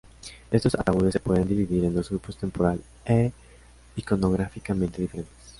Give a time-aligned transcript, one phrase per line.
[0.49, 3.31] Estos ataúdes se pueden dividir en dos grupos temporal e
[3.95, 5.35] iconográficamente diferentes.